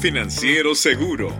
[0.00, 1.32] Financiero Seguro.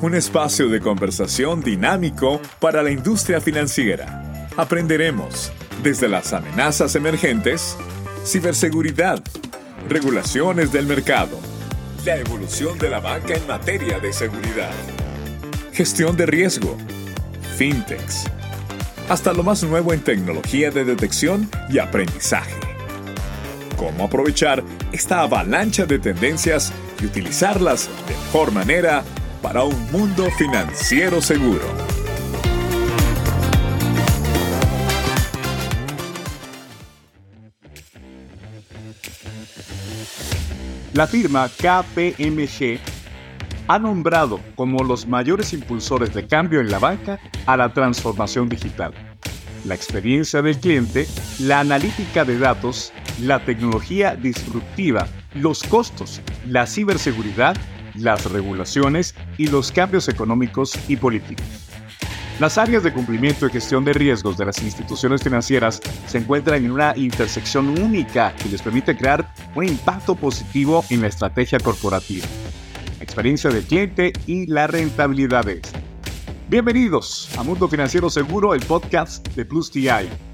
[0.00, 4.48] Un espacio de conversación dinámico para la industria financiera.
[4.56, 5.50] Aprenderemos
[5.82, 7.76] desde las amenazas emergentes,
[8.24, 9.20] ciberseguridad,
[9.88, 11.40] regulaciones del mercado,
[12.04, 14.72] la evolución de la banca en materia de seguridad,
[15.72, 16.78] gestión de riesgo,
[17.56, 18.26] fintechs,
[19.08, 22.67] hasta lo más nuevo en tecnología de detección y aprendizaje.
[23.78, 29.04] Cómo aprovechar esta avalancha de tendencias y utilizarlas de mejor manera
[29.40, 31.62] para un mundo financiero seguro.
[40.92, 42.80] La firma KPMG
[43.68, 48.92] ha nombrado como los mayores impulsores de cambio en la banca a la transformación digital,
[49.64, 51.06] la experiencia del cliente,
[51.38, 57.56] la analítica de datos, la tecnología disruptiva, los costos, la ciberseguridad,
[57.94, 61.46] las regulaciones y los cambios económicos y políticos.
[62.38, 66.70] Las áreas de cumplimiento y gestión de riesgos de las instituciones financieras se encuentran en
[66.70, 72.26] una intersección única que les permite crear un impacto positivo en la estrategia corporativa,
[73.00, 75.46] experiencia del cliente y la rentabilidad.
[76.48, 80.27] Bienvenidos a Mundo Financiero Seguro, el podcast de Plus TI.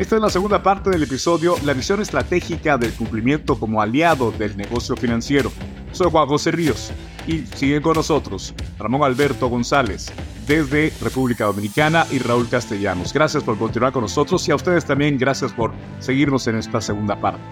[0.00, 4.56] Esta es la segunda parte del episodio, la visión estratégica del cumplimiento como aliado del
[4.56, 5.52] negocio financiero.
[5.92, 6.90] Soy Juan José Ríos
[7.26, 10.10] y siguen con nosotros Ramón Alberto González
[10.46, 13.12] desde República Dominicana y Raúl Castellanos.
[13.12, 17.20] Gracias por continuar con nosotros y a ustedes también gracias por seguirnos en esta segunda
[17.20, 17.44] parte.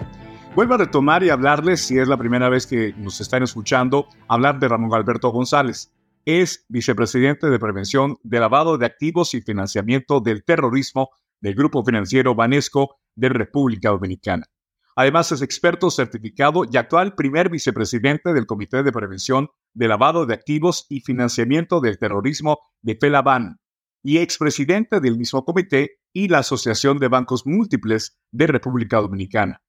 [0.55, 4.57] Vuelvo a retomar y hablarles, si es la primera vez que nos están escuchando, hablar
[4.57, 5.91] de Ramón Alberto González.
[6.25, 11.11] Es vicepresidente de Prevención de Lavado de Activos y Financiamiento del Terrorismo
[11.41, 14.45] del Grupo Financiero Banesco de República Dominicana.
[14.95, 20.33] Además, es experto certificado y actual primer vicepresidente del Comité de Prevención de Lavado de
[20.33, 23.61] Activos y Financiamiento del Terrorismo de FELABAN
[24.03, 29.61] y expresidente del mismo comité y la Asociación de Bancos Múltiples de República Dominicana.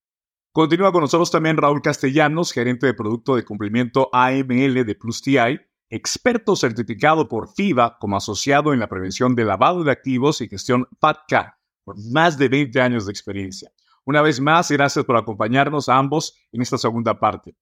[0.52, 5.60] Continúa con nosotros también Raúl Castellanos, gerente de producto de cumplimiento AML de Plus TI,
[5.90, 10.88] experto certificado por FIBA como asociado en la prevención de lavado de activos y gestión
[11.00, 13.70] FATCA por más de 20 años de experiencia.
[14.04, 17.54] Una vez más, gracias por acompañarnos a ambos en esta segunda parte.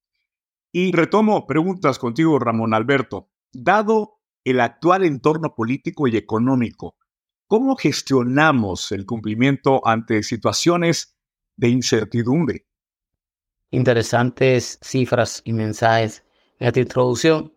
[0.73, 3.31] Y retomo preguntas contigo, Ramón Alberto.
[3.53, 6.97] Dado el actual entorno político y económico,
[7.47, 11.19] ¿cómo gestionamos el cumplimiento ante situaciones
[11.57, 12.67] de incertidumbre?
[13.71, 16.25] Interesantes cifras y mensajes
[16.59, 17.53] en esta introducción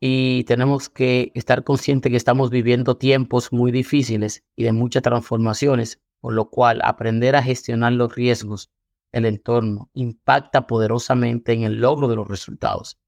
[0.00, 6.00] y tenemos que estar conscientes que estamos viviendo tiempos muy difíciles y de muchas transformaciones
[6.20, 8.70] por lo cual aprender a gestionar los riesgos
[9.12, 12.98] del entorno impacta poderosamente en el logro de los resultados.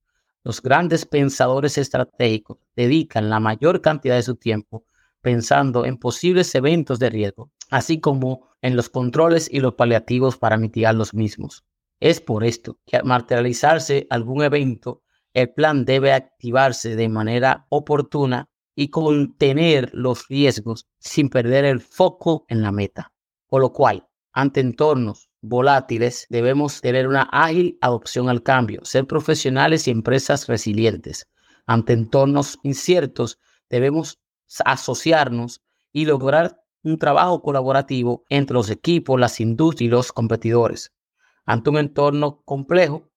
[0.45, 4.85] Los grandes pensadores estratégicos dedican la mayor cantidad de su tiempo
[5.21, 10.57] pensando en posibles eventos de riesgo, así como en los controles y los paliativos para
[10.57, 11.65] mitigar los mismos.
[12.01, 15.03] Es por esto que al materializarse algún evento,
[15.35, 22.45] el plan debe activarse de manera oportuna y contener los riesgos sin perder el foco
[22.49, 23.13] en la meta.
[23.49, 29.87] Por lo cual, ante entornos volátiles, debemos tener una ágil adopción al cambio, ser profesionales
[29.87, 31.29] y empresas resilientes.
[31.67, 33.39] Ante entornos inciertos,
[33.69, 34.21] debemos
[34.65, 40.93] asociarnos y lograr un trabajo colaborativo entre los equipos, las industrias y los competidores.
[41.45, 43.12] Ante un entorno complejo,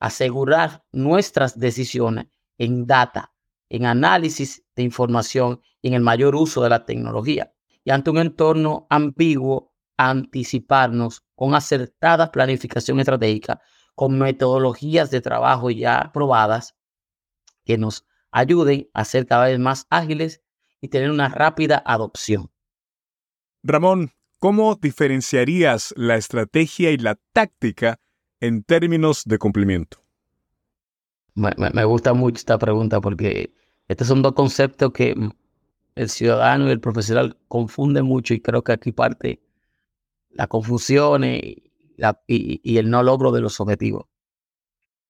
[0.00, 2.26] asegurar nuestras decisiones
[2.58, 3.32] en data,
[3.68, 7.52] en análisis de información y en el mayor uso de la tecnología.
[7.84, 13.60] Y ante un entorno ambiguo, anticiparnos con acertada planificación estratégica,
[13.94, 16.76] con metodologías de trabajo ya probadas
[17.64, 20.42] que nos ayuden a ser cada vez más ágiles
[20.80, 22.50] y tener una rápida adopción.
[23.64, 27.98] Ramón, ¿cómo diferenciarías la estrategia y la táctica
[28.40, 29.98] en términos de cumplimiento?
[31.34, 33.52] Me, gusta mucho esta pregunta porque
[33.86, 35.14] estos son dos conceptos que
[35.94, 39.40] el ciudadano y el profesional confunden mucho y creo que aquí parte
[40.30, 41.72] la confusión y,
[42.26, 44.06] y, el no logro de los objetivos.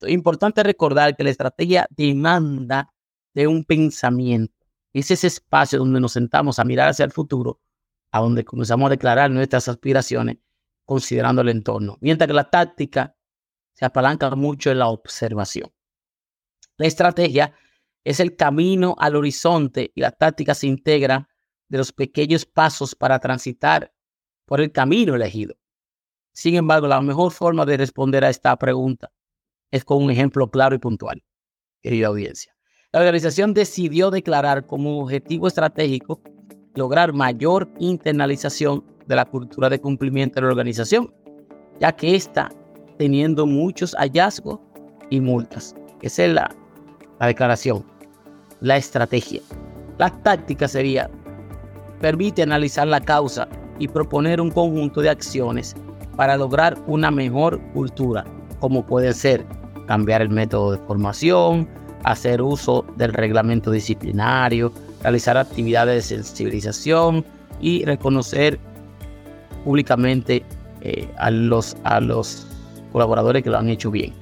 [0.00, 2.92] Es importante recordar que la estrategia demanda
[3.34, 4.54] de un pensamiento.
[4.92, 7.60] Es ese espacio donde nos sentamos a mirar hacia el futuro,
[8.10, 10.38] a donde comenzamos a declarar nuestras aspiraciones
[10.84, 11.98] considerando el entorno.
[12.00, 13.17] Mientras que la táctica
[13.78, 15.70] se apalanca mucho en la observación.
[16.78, 17.54] La estrategia
[18.02, 21.28] es el camino al horizonte y la táctica se integra
[21.68, 23.92] de los pequeños pasos para transitar
[24.46, 25.54] por el camino elegido.
[26.32, 29.12] Sin embargo, la mejor forma de responder a esta pregunta
[29.70, 31.22] es con un ejemplo claro y puntual.
[31.80, 32.56] querida audiencia.
[32.90, 36.20] La organización decidió declarar como objetivo estratégico
[36.74, 41.14] lograr mayor internalización de la cultura de cumplimiento de la organización,
[41.78, 42.50] ya que está
[42.98, 44.58] teniendo muchos hallazgos
[45.10, 45.74] y multas.
[46.02, 46.50] Esa es la,
[47.20, 47.84] la declaración,
[48.60, 49.40] la estrategia.
[49.98, 51.10] La táctica sería,
[52.00, 53.48] permite analizar la causa
[53.78, 55.74] y proponer un conjunto de acciones
[56.16, 58.24] para lograr una mejor cultura,
[58.60, 59.46] como puede ser
[59.86, 61.68] cambiar el método de formación,
[62.04, 64.72] hacer uso del reglamento disciplinario,
[65.02, 67.24] realizar actividades de sensibilización
[67.60, 68.58] y reconocer
[69.64, 70.44] públicamente
[70.80, 72.47] eh, a, los, a los
[72.92, 74.14] colaboradores que lo han hecho bien.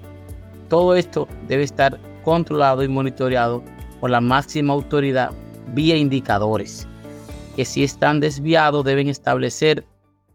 [0.68, 3.62] Todo esto debe estar controlado y monitoreado
[4.00, 5.32] por la máxima autoridad
[5.74, 6.86] vía indicadores,
[7.54, 9.86] que si están desviados deben establecer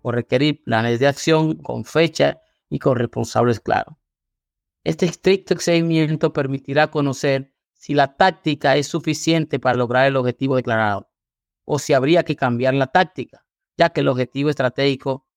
[0.02, 2.40] o requerir planes de acción con fecha
[2.70, 3.96] y con responsables claros.
[4.84, 11.10] Este estricto seguimiento permitirá conocer si la táctica es suficiente para lograr el objetivo declarado
[11.66, 13.46] o si habría que cambiar la táctica,
[13.78, 15.28] ya que el objetivo estratégico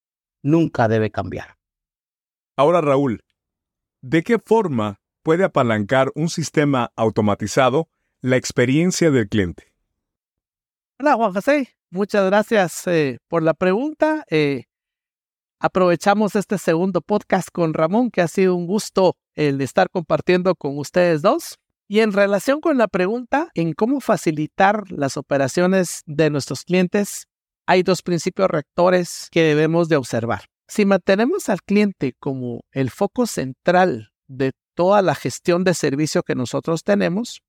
[0.42, 1.56] nunca debe cambiar.
[2.56, 3.24] Ahora, Raúl,
[4.00, 7.88] ¿de qué forma puede apalancar un sistema automatizado
[8.20, 9.72] la experiencia del cliente?
[11.00, 11.76] Hola, Juan José.
[11.90, 14.24] Muchas gracias eh, por la pregunta.
[14.30, 14.66] Eh,
[15.58, 20.78] aprovechamos este segundo podcast con Ramón, que ha sido un gusto el estar compartiendo con
[20.78, 21.58] ustedes dos.
[21.88, 27.26] Y en relación con la pregunta en cómo facilitar las operaciones de nuestros clientes,
[27.66, 30.44] hay dos principios rectores que debemos de observar.
[30.66, 36.34] Si mantenemos al cliente como el foco central de toda la gestión de servicio que
[36.34, 37.42] nosotros tenemos,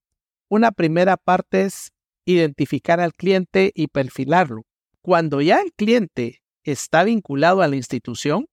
[0.50, 1.92] una primera parte es
[2.26, 4.64] identificar al cliente y perfilarlo.
[5.02, 8.48] Cuando ya el cliente está vinculado a la institución,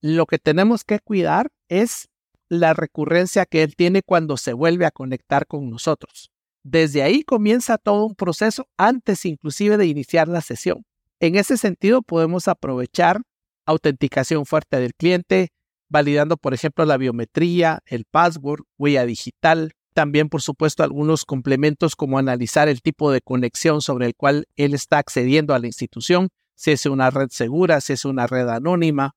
[0.00, 2.08] lo que tenemos que cuidar es
[2.48, 6.30] la recurrencia que él tiene cuando se vuelve a conectar con nosotros.
[6.64, 10.84] Desde ahí comienza todo un proceso antes inclusive de iniciar la sesión.
[11.20, 13.20] En ese sentido podemos aprovechar
[13.68, 15.50] autenticación fuerte del cliente,
[15.90, 22.18] validando por ejemplo la biometría, el password, huella digital, también por supuesto algunos complementos como
[22.18, 26.72] analizar el tipo de conexión sobre el cual él está accediendo a la institución, si
[26.72, 29.14] es una red segura, si es una red anónima,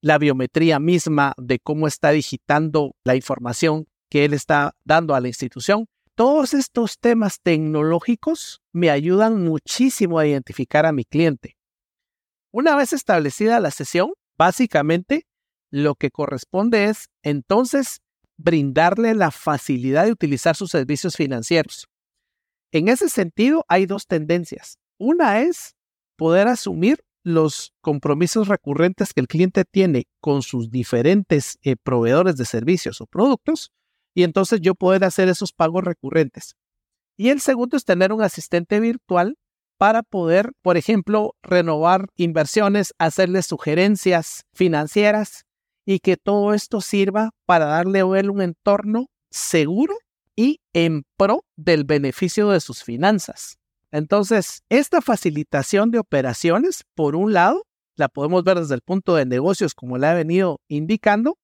[0.00, 5.28] la biometría misma de cómo está digitando la información que él está dando a la
[5.28, 5.86] institución.
[6.14, 11.56] Todos estos temas tecnológicos me ayudan muchísimo a identificar a mi cliente.
[12.52, 15.26] Una vez establecida la sesión, básicamente
[15.70, 18.02] lo que corresponde es entonces
[18.36, 21.88] brindarle la facilidad de utilizar sus servicios financieros.
[22.70, 24.78] En ese sentido, hay dos tendencias.
[24.98, 25.76] Una es
[26.16, 32.44] poder asumir los compromisos recurrentes que el cliente tiene con sus diferentes eh, proveedores de
[32.44, 33.72] servicios o productos
[34.14, 36.54] y entonces yo poder hacer esos pagos recurrentes.
[37.16, 39.36] Y el segundo es tener un asistente virtual
[39.82, 45.44] para poder, por ejemplo, renovar inversiones, hacerle sugerencias financieras
[45.84, 49.96] y que todo esto sirva para darle a él un entorno seguro
[50.36, 53.58] y en pro del beneficio de sus finanzas.
[53.90, 57.64] Entonces, esta facilitación de operaciones, por un lado,
[57.96, 61.38] la podemos ver desde el punto de negocios, como le ha venido indicando,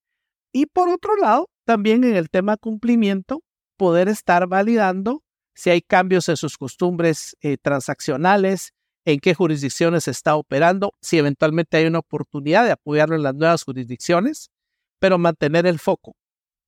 [0.52, 3.42] y por otro lado, también en el tema cumplimiento,
[3.76, 5.24] poder estar validando
[5.58, 8.74] si hay cambios en sus costumbres eh, transaccionales,
[9.04, 13.64] en qué jurisdicciones está operando, si eventualmente hay una oportunidad de apoyarlo en las nuevas
[13.64, 14.52] jurisdicciones,
[15.00, 16.14] pero mantener el foco.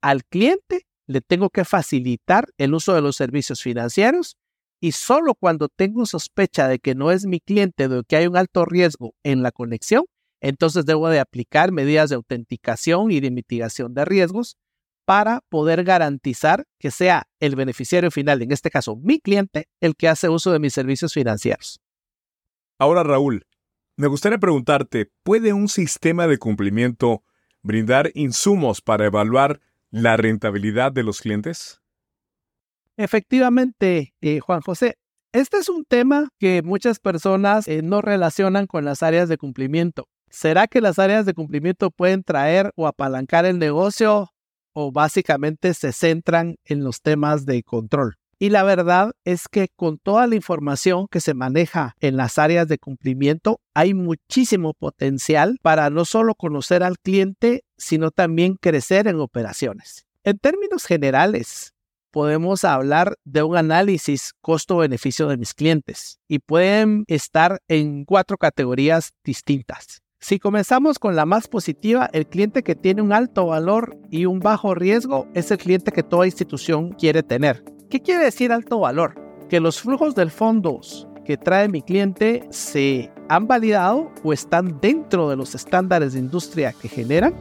[0.03, 4.37] Al cliente le tengo que facilitar el uso de los servicios financieros
[4.81, 8.37] y solo cuando tengo sospecha de que no es mi cliente, de que hay un
[8.37, 10.05] alto riesgo en la conexión,
[10.41, 14.57] entonces debo de aplicar medidas de autenticación y de mitigación de riesgos
[15.11, 20.07] para poder garantizar que sea el beneficiario final, en este caso mi cliente, el que
[20.07, 21.81] hace uso de mis servicios financieros.
[22.79, 23.45] Ahora, Raúl,
[23.97, 27.25] me gustaría preguntarte, ¿puede un sistema de cumplimiento
[27.61, 29.59] brindar insumos para evaluar
[29.91, 31.83] la rentabilidad de los clientes?
[32.97, 34.97] Efectivamente, eh, Juan José,
[35.33, 40.07] este es un tema que muchas personas eh, no relacionan con las áreas de cumplimiento.
[40.29, 44.31] ¿Será que las áreas de cumplimiento pueden traer o apalancar el negocio
[44.73, 48.17] o básicamente se centran en los temas de control?
[48.43, 52.67] Y la verdad es que con toda la información que se maneja en las áreas
[52.69, 59.21] de cumplimiento, hay muchísimo potencial para no solo conocer al cliente, sino también crecer en
[59.21, 60.07] operaciones.
[60.25, 61.75] En términos generales,
[62.11, 69.13] podemos hablar de un análisis costo-beneficio de mis clientes y pueden estar en cuatro categorías
[69.23, 70.01] distintas.
[70.23, 74.39] Si comenzamos con la más positiva, el cliente que tiene un alto valor y un
[74.39, 77.65] bajo riesgo es el cliente que toda institución quiere tener.
[77.89, 79.15] ¿Qué quiere decir alto valor?
[79.49, 85.31] Que los flujos del fondos que trae mi cliente se han validado o están dentro
[85.31, 87.35] de los estándares de industria que generan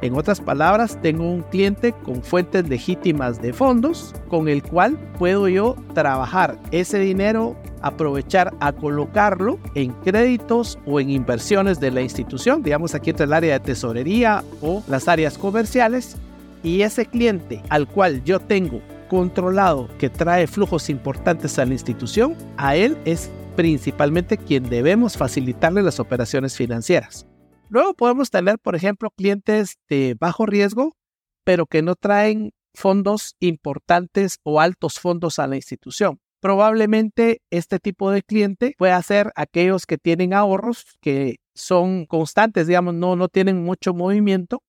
[0.00, 5.48] en otras palabras, tengo un cliente con fuentes legítimas de fondos con el cual puedo
[5.48, 12.62] yo trabajar ese dinero, aprovechar a colocarlo en créditos o en inversiones de la institución,
[12.62, 16.16] digamos aquí entre el área de tesorería o las áreas comerciales,
[16.62, 22.36] y ese cliente al cual yo tengo controlado que trae flujos importantes a la institución,
[22.56, 27.26] a él es principalmente quien debemos facilitarle las operaciones financieras.
[27.70, 30.96] Luego podemos tener, por ejemplo, clientes de bajo riesgo,
[31.44, 36.18] pero que no traen fondos importantes o altos fondos a la institución.
[36.40, 42.94] Probablemente este tipo de cliente puede ser aquellos que tienen ahorros que son constantes, digamos,
[42.94, 44.62] no, no tienen mucho movimiento,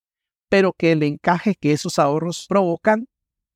[0.50, 3.06] pero que el encaje que esos ahorros provocan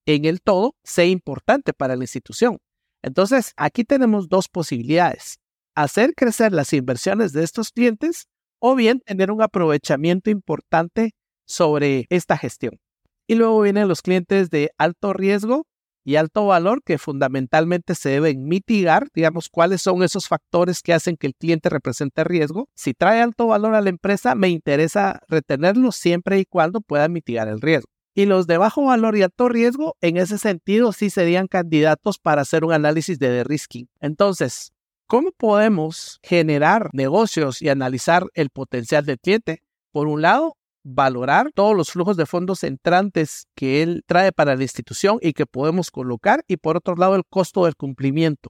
[0.05, 2.59] en el todo sea importante para la institución.
[3.01, 5.39] Entonces, aquí tenemos dos posibilidades.
[5.75, 8.27] Hacer crecer las inversiones de estos clientes
[8.65, 11.12] o bien tener un aprovechamiento importante
[11.46, 12.79] sobre esta gestión.
[13.27, 15.67] Y luego vienen los clientes de alto riesgo
[16.05, 21.17] y alto valor que fundamentalmente se deben mitigar, digamos, cuáles son esos factores que hacen
[21.17, 22.70] que el cliente represente riesgo.
[22.74, 27.50] Si trae alto valor a la empresa, me interesa retenerlo siempre y cuando pueda mitigar
[27.50, 27.89] el riesgo.
[28.15, 32.43] Y los de bajo valor y alto riesgo, en ese sentido, sí serían candidatos para
[32.43, 33.89] hacer un análisis de de-risking.
[34.00, 34.73] Entonces,
[35.13, 39.62] ¿Cómo podemos generar negocios y analizar el potencial del cliente?
[39.91, 44.63] Por un lado, valorar todos los flujos de fondos entrantes que él trae para la
[44.63, 46.43] institución y que podemos colocar.
[46.48, 48.50] Y por otro lado, el costo del cumplimiento.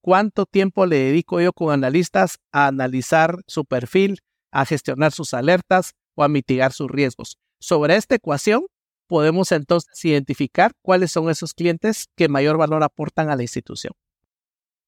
[0.00, 4.18] ¿Cuánto tiempo le dedico yo con analistas a analizar su perfil,
[4.50, 7.38] a gestionar sus alertas o a mitigar sus riesgos?
[7.60, 8.66] Sobre esta ecuación,
[9.06, 13.92] podemos entonces identificar cuáles son esos clientes que mayor valor aportan a la institución.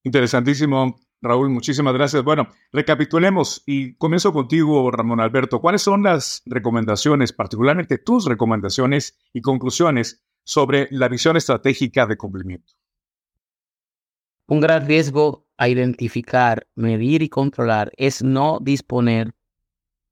[0.04, 2.22] Interesantísimo, Raúl, muchísimas gracias.
[2.22, 5.60] Bueno, recapitulemos y comienzo contigo, Ramón Alberto.
[5.60, 12.74] ¿Cuáles son las recomendaciones, particularmente tus recomendaciones y conclusiones sobre la visión estratégica de cumplimiento?
[14.46, 19.34] Un gran riesgo a identificar, medir y controlar es no disponer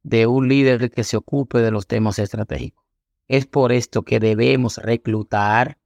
[0.02, 2.86] de un líder que se ocupe de los temas estratégicos.
[3.28, 5.78] Es por esto que debemos reclutar,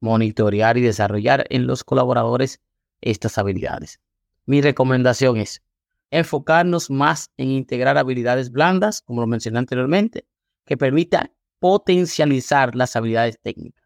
[0.00, 2.60] monitorear y desarrollar en los colaboradores
[3.00, 4.00] estas habilidades.
[4.46, 5.62] Mi recomendación es
[6.10, 10.26] enfocarnos más en integrar habilidades blandas, como lo mencioné anteriormente,
[10.64, 13.84] que permitan potencializar las habilidades técnicas.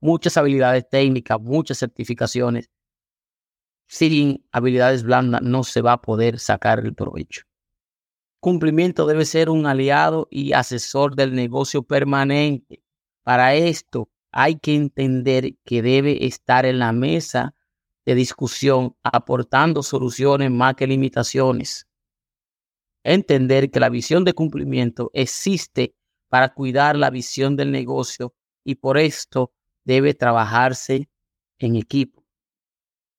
[0.00, 2.70] Muchas habilidades técnicas, muchas certificaciones.
[3.86, 7.42] Sin habilidades blandas no se va a poder sacar el provecho.
[8.40, 12.82] Cumplimiento debe ser un aliado y asesor del negocio permanente.
[13.22, 17.54] Para esto hay que entender que debe estar en la mesa
[18.04, 21.86] de discusión aportando soluciones más que limitaciones.
[23.04, 25.94] Entender que la visión de cumplimiento existe
[26.28, 29.52] para cuidar la visión del negocio y por esto
[29.84, 31.08] debe trabajarse
[31.58, 32.24] en equipo.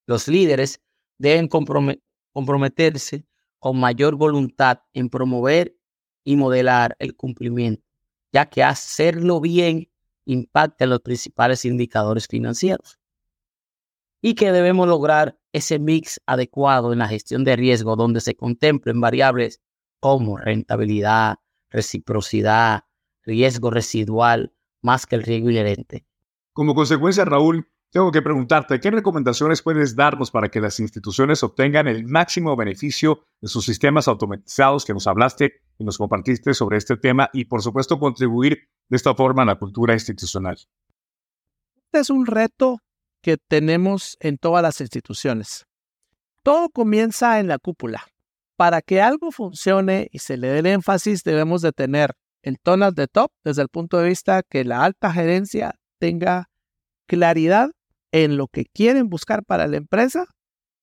[0.08, 0.82] Los líderes
[1.18, 3.26] deben comprometerse
[3.60, 5.76] con mayor voluntad en promover
[6.24, 7.84] y modelar el cumplimiento,
[8.32, 9.90] ya que hacerlo bien
[10.26, 13.01] impacta en los principales indicadores financieros
[14.22, 19.02] y que debemos lograr ese mix adecuado en la gestión de riesgo donde se contemplen
[19.02, 19.62] variables
[20.00, 21.38] como rentabilidad,
[21.70, 22.86] reciprocidad,
[23.24, 26.06] riesgo residual, más que el riesgo inherente.
[26.54, 31.88] Como consecuencia, Raúl, tengo que preguntarte, ¿qué recomendaciones puedes darnos para que las instituciones obtengan
[31.88, 36.96] el máximo beneficio de sus sistemas automatizados que nos hablaste y nos compartiste sobre este
[36.96, 40.58] tema y, por supuesto, contribuir de esta forma a la cultura institucional?
[41.76, 42.80] Este es un reto
[43.22, 45.66] que tenemos en todas las instituciones.
[46.44, 48.08] Todo comienza en la cúpula.
[48.56, 52.14] Para que algo funcione y se le dé el énfasis, debemos de tener
[52.44, 56.50] en tonas de top desde el punto de vista que la alta gerencia tenga
[57.08, 57.72] claridad
[58.12, 60.26] en lo que quieren buscar para la empresa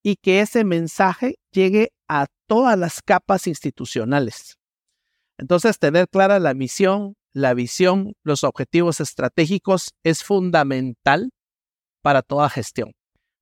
[0.03, 4.59] y que ese mensaje llegue a todas las capas institucionales.
[5.37, 11.31] Entonces, tener clara la misión, la visión, los objetivos estratégicos es fundamental
[12.03, 12.93] para toda gestión.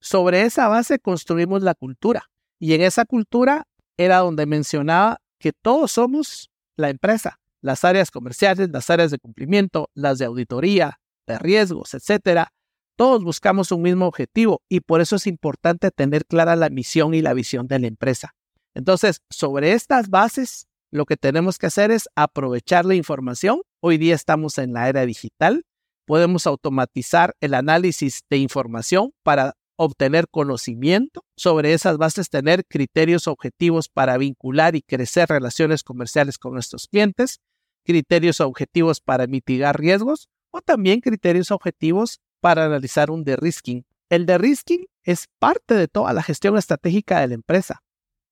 [0.01, 5.93] Sobre esa base construimos la cultura y en esa cultura era donde mencionaba que todos
[5.93, 11.95] somos la empresa, las áreas comerciales, las áreas de cumplimiento, las de auditoría, de riesgos,
[11.95, 12.53] etcétera.
[12.97, 17.21] Todos buscamos un mismo objetivo y por eso es importante tener clara la misión y
[17.21, 18.35] la visión de la empresa.
[18.75, 23.61] Entonces, sobre estas bases, lo que tenemos que hacer es aprovechar la información.
[23.81, 25.65] Hoy día estamos en la era digital.
[26.07, 31.25] Podemos automatizar el análisis de información para obtener conocimiento.
[31.37, 37.41] Sobre esas bases, tener criterios objetivos para vincular y crecer relaciones comerciales con nuestros clientes,
[37.85, 43.85] criterios objetivos para mitigar riesgos o también criterios objetivos para analizar un de-risking.
[44.09, 47.83] El de-risking es parte de toda la gestión estratégica de la empresa.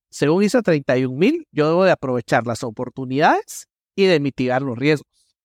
[0.09, 5.35] Según ISO 31000, yo debo de aprovechar las oportunidades y de mitigar los riesgos.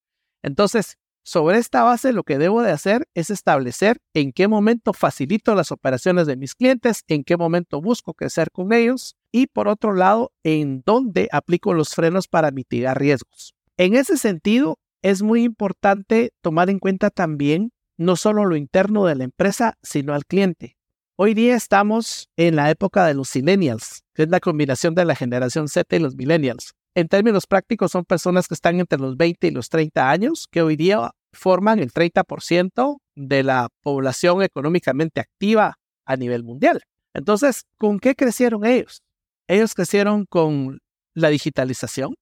[0.42, 0.96] Entonces,
[1.30, 5.70] sobre esta base lo que debo de hacer es establecer en qué momento facilito las
[5.70, 10.32] operaciones de mis clientes, en qué momento busco crecer con ellos y por otro lado,
[10.42, 13.54] en dónde aplico los frenos para mitigar riesgos.
[13.76, 19.14] En ese sentido, es muy importante tomar en cuenta también no solo lo interno de
[19.14, 20.78] la empresa, sino al cliente.
[21.14, 25.14] Hoy día estamos en la época de los millennials, que es la combinación de la
[25.14, 26.74] generación Z y los millennials.
[26.96, 30.60] En términos prácticos son personas que están entre los 20 y los 30 años, que
[30.60, 36.82] hoy día forman el 30% de la población económicamente activa a nivel mundial.
[37.14, 39.02] Entonces, ¿con qué crecieron ellos?
[39.48, 40.80] Ellos crecieron con
[41.14, 42.14] la digitalización,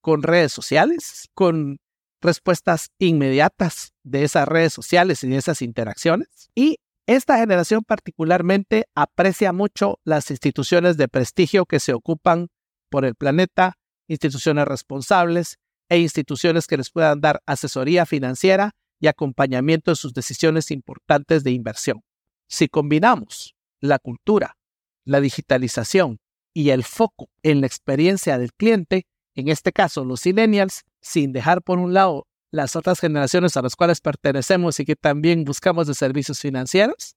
[0.00, 1.78] con redes sociales, con
[2.20, 6.50] respuestas inmediatas de esas redes sociales y de esas interacciones.
[6.54, 12.48] Y esta generación particularmente aprecia mucho las instituciones de prestigio que se ocupan
[12.90, 13.74] por el planeta,
[14.08, 15.58] instituciones responsables
[15.92, 21.50] e instituciones que les puedan dar asesoría financiera y acompañamiento en sus decisiones importantes de
[21.50, 22.00] inversión.
[22.48, 24.56] Si combinamos la cultura,
[25.04, 26.18] la digitalización
[26.54, 31.60] y el foco en la experiencia del cliente, en este caso los millennials, sin dejar
[31.60, 35.94] por un lado las otras generaciones a las cuales pertenecemos y que también buscamos de
[35.94, 37.16] servicios financieros,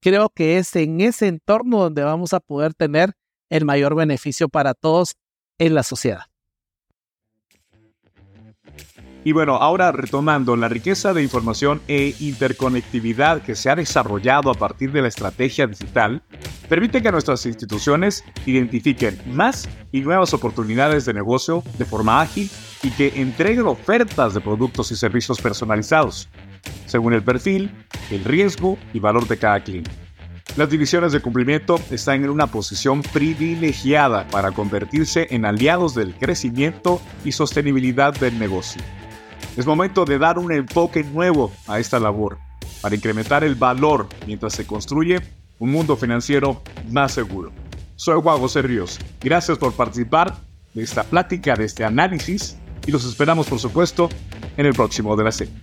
[0.00, 3.12] creo que es en ese entorno donde vamos a poder tener
[3.48, 5.14] el mayor beneficio para todos
[5.58, 6.22] en la sociedad.
[9.24, 14.54] Y bueno, ahora retomando la riqueza de información e interconectividad que se ha desarrollado a
[14.54, 16.22] partir de la estrategia digital,
[16.68, 22.48] permite que nuestras instituciones identifiquen más y nuevas oportunidades de negocio de forma ágil
[22.82, 26.28] y que entreguen ofertas de productos y servicios personalizados,
[26.86, 27.70] según el perfil,
[28.10, 29.90] el riesgo y valor de cada cliente.
[30.56, 37.00] Las divisiones de cumplimiento están en una posición privilegiada para convertirse en aliados del crecimiento
[37.24, 38.82] y sostenibilidad del negocio.
[39.56, 42.38] Es momento de dar un enfoque nuevo a esta labor
[42.80, 45.20] para incrementar el valor mientras se construye
[45.58, 47.52] un mundo financiero más seguro.
[47.96, 48.98] Soy Juan José Ríos.
[49.20, 50.36] Gracias por participar
[50.74, 54.08] de esta plática, de este análisis y los esperamos por supuesto
[54.56, 55.54] en el próximo de la serie.